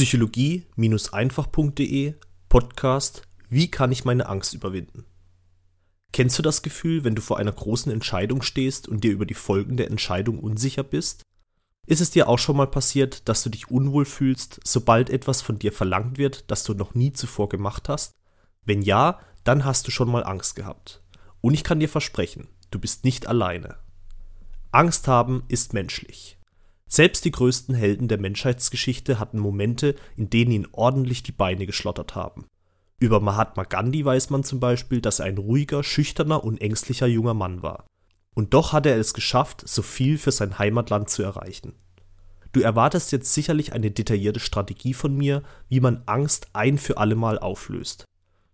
Psychologie-einfach.de 0.00 2.14
Podcast 2.48 3.22
Wie 3.50 3.70
kann 3.70 3.92
ich 3.92 4.06
meine 4.06 4.30
Angst 4.30 4.54
überwinden? 4.54 5.04
Kennst 6.10 6.38
du 6.38 6.42
das 6.42 6.62
Gefühl, 6.62 7.04
wenn 7.04 7.14
du 7.14 7.20
vor 7.20 7.36
einer 7.36 7.52
großen 7.52 7.92
Entscheidung 7.92 8.40
stehst 8.40 8.88
und 8.88 9.04
dir 9.04 9.12
über 9.12 9.26
die 9.26 9.34
Folgen 9.34 9.76
der 9.76 9.88
Entscheidung 9.88 10.38
unsicher 10.38 10.84
bist? 10.84 11.20
Ist 11.86 12.00
es 12.00 12.10
dir 12.10 12.30
auch 12.30 12.38
schon 12.38 12.56
mal 12.56 12.68
passiert, 12.68 13.28
dass 13.28 13.42
du 13.42 13.50
dich 13.50 13.70
unwohl 13.70 14.06
fühlst, 14.06 14.60
sobald 14.64 15.10
etwas 15.10 15.42
von 15.42 15.58
dir 15.58 15.70
verlangt 15.70 16.16
wird, 16.16 16.50
das 16.50 16.64
du 16.64 16.72
noch 16.72 16.94
nie 16.94 17.12
zuvor 17.12 17.50
gemacht 17.50 17.90
hast? 17.90 18.12
Wenn 18.64 18.80
ja, 18.80 19.20
dann 19.44 19.66
hast 19.66 19.86
du 19.86 19.90
schon 19.90 20.10
mal 20.10 20.24
Angst 20.24 20.56
gehabt. 20.56 21.02
Und 21.42 21.52
ich 21.52 21.62
kann 21.62 21.78
dir 21.78 21.90
versprechen, 21.90 22.48
du 22.70 22.78
bist 22.78 23.04
nicht 23.04 23.26
alleine. 23.26 23.76
Angst 24.72 25.08
haben 25.08 25.42
ist 25.48 25.74
menschlich. 25.74 26.39
Selbst 26.92 27.24
die 27.24 27.30
größten 27.30 27.72
Helden 27.72 28.08
der 28.08 28.18
Menschheitsgeschichte 28.18 29.20
hatten 29.20 29.38
Momente, 29.38 29.94
in 30.16 30.28
denen 30.28 30.50
ihnen 30.50 30.68
ordentlich 30.72 31.22
die 31.22 31.30
Beine 31.30 31.64
geschlottert 31.64 32.16
haben. 32.16 32.46
Über 32.98 33.20
Mahatma 33.20 33.62
Gandhi 33.62 34.04
weiß 34.04 34.30
man 34.30 34.42
zum 34.42 34.58
Beispiel, 34.58 35.00
dass 35.00 35.20
er 35.20 35.26
ein 35.26 35.38
ruhiger, 35.38 35.84
schüchterner 35.84 36.42
und 36.42 36.60
ängstlicher 36.60 37.06
junger 37.06 37.32
Mann 37.32 37.62
war. 37.62 37.86
Und 38.34 38.54
doch 38.54 38.72
hat 38.72 38.86
er 38.86 38.98
es 38.98 39.14
geschafft, 39.14 39.62
so 39.66 39.82
viel 39.82 40.18
für 40.18 40.32
sein 40.32 40.58
Heimatland 40.58 41.08
zu 41.08 41.22
erreichen. 41.22 41.74
Du 42.52 42.60
erwartest 42.60 43.12
jetzt 43.12 43.32
sicherlich 43.32 43.72
eine 43.72 43.92
detaillierte 43.92 44.40
Strategie 44.40 44.92
von 44.92 45.16
mir, 45.16 45.44
wie 45.68 45.78
man 45.78 46.02
Angst 46.06 46.48
ein 46.54 46.76
für 46.76 46.98
allemal 46.98 47.38
auflöst. 47.38 48.04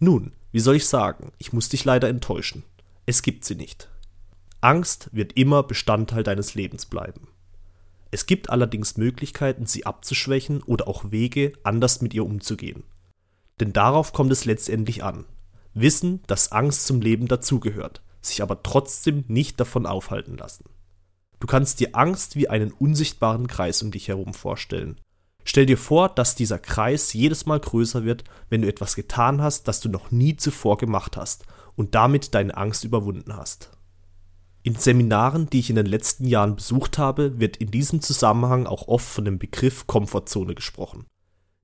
Nun, 0.00 0.32
wie 0.52 0.60
soll 0.60 0.76
ich 0.76 0.86
sagen, 0.86 1.32
ich 1.38 1.54
muss 1.54 1.70
dich 1.70 1.86
leider 1.86 2.08
enttäuschen. 2.08 2.64
Es 3.06 3.22
gibt 3.22 3.46
sie 3.46 3.54
nicht. 3.54 3.88
Angst 4.60 5.08
wird 5.12 5.32
immer 5.32 5.62
Bestandteil 5.62 6.22
deines 6.22 6.54
Lebens 6.54 6.84
bleiben. 6.84 7.28
Es 8.10 8.26
gibt 8.26 8.50
allerdings 8.50 8.96
Möglichkeiten, 8.96 9.66
sie 9.66 9.84
abzuschwächen 9.84 10.62
oder 10.62 10.88
auch 10.88 11.10
Wege, 11.10 11.52
anders 11.62 12.00
mit 12.00 12.14
ihr 12.14 12.24
umzugehen. 12.24 12.84
Denn 13.60 13.72
darauf 13.72 14.12
kommt 14.12 14.32
es 14.32 14.44
letztendlich 14.44 15.04
an. 15.04 15.26
Wissen, 15.74 16.22
dass 16.26 16.52
Angst 16.52 16.86
zum 16.86 17.00
Leben 17.00 17.28
dazugehört, 17.28 18.02
sich 18.20 18.42
aber 18.42 18.62
trotzdem 18.62 19.24
nicht 19.28 19.60
davon 19.60 19.86
aufhalten 19.86 20.36
lassen. 20.36 20.64
Du 21.40 21.46
kannst 21.46 21.80
dir 21.80 21.94
Angst 21.94 22.36
wie 22.36 22.48
einen 22.48 22.72
unsichtbaren 22.72 23.46
Kreis 23.46 23.82
um 23.82 23.90
dich 23.90 24.08
herum 24.08 24.34
vorstellen. 24.34 24.96
Stell 25.44 25.66
dir 25.66 25.78
vor, 25.78 26.08
dass 26.08 26.34
dieser 26.34 26.58
Kreis 26.58 27.12
jedes 27.12 27.46
Mal 27.46 27.60
größer 27.60 28.04
wird, 28.04 28.24
wenn 28.50 28.62
du 28.62 28.68
etwas 28.68 28.96
getan 28.96 29.40
hast, 29.40 29.68
das 29.68 29.80
du 29.80 29.88
noch 29.88 30.10
nie 30.10 30.36
zuvor 30.36 30.76
gemacht 30.78 31.16
hast 31.16 31.44
und 31.76 31.94
damit 31.94 32.34
deine 32.34 32.56
Angst 32.56 32.84
überwunden 32.84 33.34
hast. 33.36 33.70
In 34.68 34.74
Seminaren, 34.74 35.48
die 35.48 35.60
ich 35.60 35.70
in 35.70 35.76
den 35.76 35.86
letzten 35.86 36.26
Jahren 36.26 36.56
besucht 36.56 36.98
habe, 36.98 37.40
wird 37.40 37.56
in 37.56 37.70
diesem 37.70 38.02
Zusammenhang 38.02 38.66
auch 38.66 38.86
oft 38.86 39.06
von 39.06 39.24
dem 39.24 39.38
Begriff 39.38 39.86
Komfortzone 39.86 40.54
gesprochen. 40.54 41.06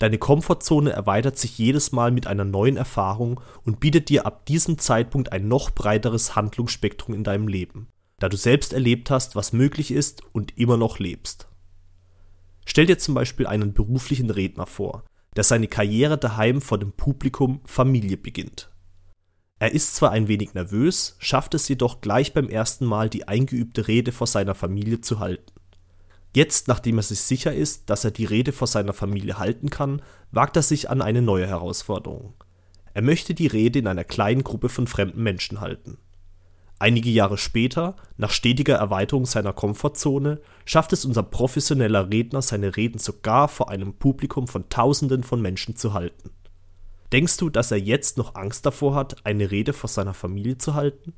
Deine 0.00 0.18
Komfortzone 0.18 0.90
erweitert 0.90 1.38
sich 1.38 1.56
jedes 1.58 1.92
Mal 1.92 2.10
mit 2.10 2.26
einer 2.26 2.44
neuen 2.44 2.76
Erfahrung 2.76 3.40
und 3.64 3.78
bietet 3.78 4.08
dir 4.08 4.26
ab 4.26 4.46
diesem 4.46 4.78
Zeitpunkt 4.78 5.30
ein 5.30 5.46
noch 5.46 5.70
breiteres 5.70 6.34
Handlungsspektrum 6.34 7.14
in 7.14 7.22
deinem 7.22 7.46
Leben, 7.46 7.86
da 8.18 8.28
du 8.28 8.36
selbst 8.36 8.72
erlebt 8.72 9.12
hast, 9.12 9.36
was 9.36 9.52
möglich 9.52 9.92
ist 9.92 10.24
und 10.32 10.58
immer 10.58 10.76
noch 10.76 10.98
lebst. 10.98 11.46
Stell 12.66 12.86
dir 12.86 12.98
zum 12.98 13.14
Beispiel 13.14 13.46
einen 13.46 13.74
beruflichen 13.74 14.30
Redner 14.30 14.66
vor, 14.66 15.04
der 15.36 15.44
seine 15.44 15.68
Karriere 15.68 16.18
daheim 16.18 16.60
vor 16.60 16.78
dem 16.78 16.90
Publikum 16.90 17.60
Familie 17.64 18.16
beginnt. 18.16 18.72
Er 19.60 19.72
ist 19.72 19.96
zwar 19.96 20.12
ein 20.12 20.28
wenig 20.28 20.54
nervös, 20.54 21.16
schafft 21.18 21.54
es 21.54 21.68
jedoch 21.68 22.00
gleich 22.00 22.32
beim 22.32 22.48
ersten 22.48 22.84
Mal 22.84 23.10
die 23.10 23.26
eingeübte 23.26 23.88
Rede 23.88 24.12
vor 24.12 24.26
seiner 24.26 24.54
Familie 24.54 25.00
zu 25.00 25.18
halten. 25.18 25.52
Jetzt, 26.34 26.68
nachdem 26.68 26.98
er 26.98 27.02
sich 27.02 27.20
sicher 27.20 27.52
ist, 27.52 27.90
dass 27.90 28.04
er 28.04 28.12
die 28.12 28.24
Rede 28.24 28.52
vor 28.52 28.68
seiner 28.68 28.92
Familie 28.92 29.38
halten 29.38 29.70
kann, 29.70 30.02
wagt 30.30 30.56
er 30.56 30.62
sich 30.62 30.90
an 30.90 31.02
eine 31.02 31.22
neue 31.22 31.46
Herausforderung. 31.46 32.34
Er 32.94 33.02
möchte 33.02 33.34
die 33.34 33.46
Rede 33.46 33.80
in 33.80 33.86
einer 33.86 34.04
kleinen 34.04 34.44
Gruppe 34.44 34.68
von 34.68 34.86
fremden 34.86 35.22
Menschen 35.22 35.60
halten. 35.60 35.98
Einige 36.78 37.10
Jahre 37.10 37.38
später, 37.38 37.96
nach 38.16 38.30
stetiger 38.30 38.76
Erweiterung 38.76 39.26
seiner 39.26 39.52
Komfortzone, 39.52 40.40
schafft 40.64 40.92
es 40.92 41.04
unser 41.04 41.24
professioneller 41.24 42.08
Redner, 42.08 42.40
seine 42.40 42.76
Reden 42.76 43.00
sogar 43.00 43.48
vor 43.48 43.70
einem 43.70 43.94
Publikum 43.94 44.46
von 44.46 44.68
Tausenden 44.68 45.24
von 45.24 45.42
Menschen 45.42 45.74
zu 45.74 45.92
halten. 45.92 46.30
Denkst 47.12 47.38
du, 47.38 47.48
dass 47.48 47.70
er 47.70 47.78
jetzt 47.78 48.18
noch 48.18 48.34
Angst 48.34 48.66
davor 48.66 48.94
hat, 48.94 49.24
eine 49.24 49.50
Rede 49.50 49.72
vor 49.72 49.88
seiner 49.88 50.14
Familie 50.14 50.58
zu 50.58 50.74
halten? 50.74 51.14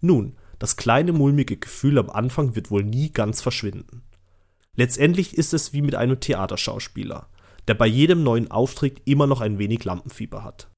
Nun, 0.00 0.36
das 0.58 0.76
kleine 0.76 1.12
mulmige 1.12 1.56
Gefühl 1.56 1.98
am 1.98 2.10
Anfang 2.10 2.54
wird 2.54 2.70
wohl 2.70 2.84
nie 2.84 3.12
ganz 3.12 3.42
verschwinden. 3.42 4.02
Letztendlich 4.74 5.36
ist 5.36 5.52
es 5.52 5.72
wie 5.72 5.82
mit 5.82 5.94
einem 5.94 6.20
Theaterschauspieler, 6.20 7.28
der 7.68 7.74
bei 7.74 7.86
jedem 7.86 8.22
neuen 8.22 8.50
Auftritt 8.50 9.02
immer 9.04 9.26
noch 9.26 9.40
ein 9.40 9.58
wenig 9.58 9.84
Lampenfieber 9.84 10.42
hat. 10.42 10.70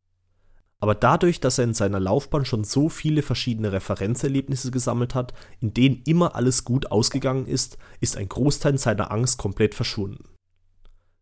Aber 0.81 0.97
dadurch, 0.97 1.39
dass 1.39 1.59
er 1.59 1.65
in 1.65 1.75
seiner 1.75 2.01
Laufbahn 2.01 2.45
schon 2.45 2.65
so 2.65 2.89
viele 2.89 3.23
verschiedene 3.23 3.71
Referenzerlebnisse 3.71 4.73
gesammelt 4.73 5.15
hat, 5.15 5.33
in 5.61 5.73
denen 5.73 6.03
immer 6.07 6.35
alles 6.35 6.65
gut 6.65 6.91
ausgegangen 6.91 7.47
ist, 7.47 7.79
ist 8.01 8.17
ein 8.17 8.29
Großteil 8.29 8.79
seiner 8.79 9.13
Angst 9.13 9.39
komplett 9.39 9.77
verschwunden. 9.77 10.25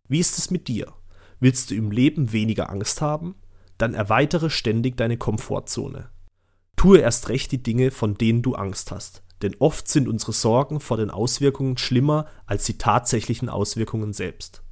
Wie 0.08 0.18
ist 0.18 0.38
es 0.38 0.50
mit 0.50 0.66
dir? 0.68 0.94
Willst 1.40 1.70
du 1.70 1.74
im 1.74 1.90
Leben 1.90 2.32
weniger 2.32 2.70
Angst 2.70 3.00
haben? 3.00 3.34
Dann 3.78 3.94
erweitere 3.94 4.50
ständig 4.50 4.96
deine 4.96 5.16
Komfortzone. 5.16 6.10
Tue 6.76 6.98
erst 6.98 7.30
recht 7.30 7.50
die 7.50 7.62
Dinge, 7.62 7.90
von 7.90 8.14
denen 8.14 8.42
du 8.42 8.54
Angst 8.54 8.90
hast, 8.90 9.22
denn 9.42 9.56
oft 9.58 9.88
sind 9.88 10.06
unsere 10.06 10.32
Sorgen 10.32 10.80
vor 10.80 10.98
den 10.98 11.10
Auswirkungen 11.10 11.78
schlimmer 11.78 12.26
als 12.46 12.64
die 12.64 12.78
tatsächlichen 12.78 13.48
Auswirkungen 13.48 14.12
selbst. 14.12 14.62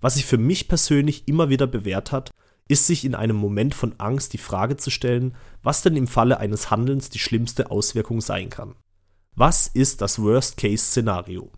Was 0.00 0.14
sich 0.14 0.26
für 0.26 0.38
mich 0.38 0.68
persönlich 0.68 1.26
immer 1.26 1.48
wieder 1.48 1.66
bewährt 1.66 2.12
hat, 2.12 2.30
ist 2.68 2.86
sich 2.86 3.04
in 3.04 3.14
einem 3.14 3.36
Moment 3.36 3.74
von 3.74 3.98
Angst 3.98 4.32
die 4.32 4.38
Frage 4.38 4.76
zu 4.76 4.90
stellen, 4.90 5.34
was 5.62 5.82
denn 5.82 5.96
im 5.96 6.06
Falle 6.06 6.38
eines 6.38 6.70
Handelns 6.70 7.10
die 7.10 7.18
schlimmste 7.18 7.70
Auswirkung 7.70 8.20
sein 8.20 8.50
kann. 8.50 8.74
Was 9.34 9.66
ist 9.66 10.00
das 10.00 10.20
Worst-Case-Szenario? 10.20 11.50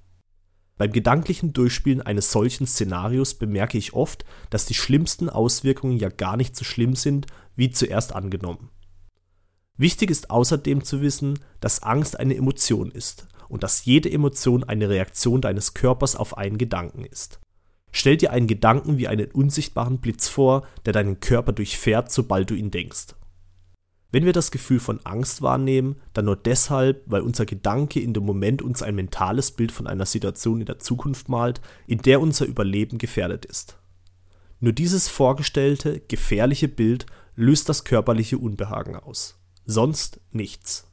Beim 0.79 0.93
gedanklichen 0.93 1.53
Durchspielen 1.53 2.03
eines 2.03 2.31
solchen 2.31 2.67
Szenarios 2.67 3.35
bemerke 3.35 3.79
ich 3.79 3.95
oft, 3.95 4.25
dass 4.51 4.67
die 4.67 4.75
schlimmsten 4.75 5.31
Auswirkungen 5.31 5.97
ja 5.97 6.11
gar 6.11 6.37
nicht 6.37 6.55
so 6.55 6.65
schlimm 6.65 6.95
sind, 6.95 7.27
wie 7.55 7.71
zuerst 7.71 8.15
angenommen. 8.15 8.71
Wichtig 9.79 10.11
ist 10.11 10.31
außerdem 10.31 10.85
zu 10.85 11.01
wissen, 11.01 11.39
dass 11.61 11.83
Angst 11.83 12.19
eine 12.19 12.37
Emotion 12.37 12.91
ist 12.91 13.27
und 13.49 13.63
dass 13.63 13.85
jede 13.85 14.11
Emotion 14.11 14.65
eine 14.65 14.89
Reaktion 14.89 15.41
deines 15.41 15.75
Körpers 15.75 16.17
auf 16.17 16.37
einen 16.37 16.59
Gedanken 16.59 17.05
ist. 17.05 17.41
Stell 17.93 18.17
dir 18.19 18.33
einen 18.33 18.47
Gedanken 18.47 18.99
wie 18.99 19.09
einen 19.09 19.31
unsichtbaren 19.31 19.99
Blitz 19.99 20.29
vor, 20.29 20.67
der 20.85 20.93
deinen 20.93 21.21
Körper 21.21 21.53
durchfährt, 21.53 22.13
sobald 22.13 22.51
du 22.51 22.55
ihn 22.55 22.71
denkst. 22.71 23.15
Wenn 24.16 24.25
wir 24.25 24.32
das 24.32 24.50
Gefühl 24.50 24.81
von 24.81 24.99
Angst 25.04 25.43
wahrnehmen, 25.43 25.97
dann 26.15 26.25
nur 26.25 26.37
deshalb, 26.37 27.03
weil 27.04 27.21
unser 27.21 27.44
Gedanke 27.44 28.00
in 28.00 28.15
dem 28.15 28.25
Moment 28.25 28.62
uns 28.62 28.82
ein 28.82 28.94
mentales 28.94 29.50
Bild 29.50 29.71
von 29.71 29.87
einer 29.87 30.06
Situation 30.06 30.60
in 30.60 30.65
der 30.65 30.78
Zukunft 30.78 31.28
malt, 31.28 31.60
in 31.87 31.99
der 31.99 32.22
unser 32.22 32.47
Überleben 32.47 32.97
gefährdet 32.97 33.44
ist. 33.44 33.77
Nur 34.59 34.72
dieses 34.72 35.06
vorgestellte, 35.06 36.00
gefährliche 36.00 36.66
Bild 36.66 37.04
löst 37.34 37.69
das 37.69 37.84
körperliche 37.84 38.38
Unbehagen 38.38 38.97
aus. 38.97 39.38
Sonst 39.66 40.19
nichts. 40.33 40.91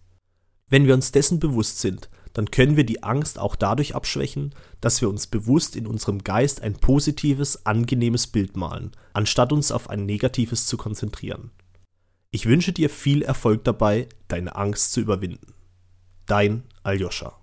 Wenn 0.67 0.85
wir 0.85 0.93
uns 0.93 1.13
dessen 1.13 1.39
bewusst 1.39 1.79
sind, 1.79 2.09
dann 2.33 2.51
können 2.51 2.75
wir 2.75 2.85
die 2.85 3.03
Angst 3.03 3.39
auch 3.39 3.55
dadurch 3.55 3.95
abschwächen, 3.95 4.53
dass 4.81 4.99
wir 4.99 5.07
uns 5.07 5.27
bewusst 5.27 5.77
in 5.77 5.87
unserem 5.87 6.25
Geist 6.25 6.61
ein 6.61 6.73
positives, 6.73 7.65
angenehmes 7.65 8.27
Bild 8.27 8.57
malen, 8.57 8.91
anstatt 9.13 9.53
uns 9.53 9.71
auf 9.71 9.89
ein 9.89 10.05
negatives 10.05 10.65
zu 10.65 10.75
konzentrieren. 10.75 11.51
Ich 12.35 12.47
wünsche 12.47 12.73
dir 12.73 12.89
viel 12.89 13.21
Erfolg 13.21 13.63
dabei, 13.63 14.07
deine 14.27 14.55
Angst 14.55 14.91
zu 14.91 15.01
überwinden. 15.01 15.53
Dein 16.25 16.63
Aljoscha. 16.81 17.39